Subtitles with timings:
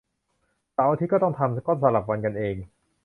[0.73, 2.55] เสาร์อาทิตย์ก็ต้องทำ ก็สลับวันกันเอง